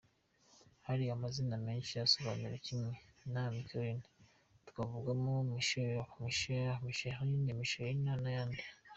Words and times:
Hari 0.87 1.03
amazina 1.15 1.55
menshi 1.65 1.93
asobanura 2.05 2.55
kimwe 2.65 2.91
na 3.33 3.43
Micheline 3.53 4.03
,twavugamo 4.69 5.33
Michele, 5.53 6.01
Michela 6.23 6.73
Michelline, 6.85 7.49
Michelina 7.59 8.11
na’ayandi. 8.21 8.63